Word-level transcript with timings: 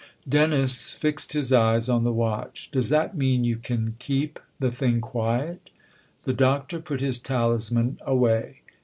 Dennis 0.27 0.93
fixed 0.93 1.33
his 1.33 1.53
eyes 1.53 1.87
on 1.87 2.03
the 2.03 2.11
watch." 2.11 2.69
Does 2.71 2.89
that 2.89 3.15
mean 3.15 3.43
you 3.43 3.55
can 3.57 3.97
keep 3.99 4.39
the 4.59 4.71
thing 4.71 4.99
quiet?" 4.99 5.69
The 6.23 6.33
Doctor 6.33 6.79
put 6.79 7.01
his 7.01 7.19
talisman 7.19 7.99
away. 8.03 8.61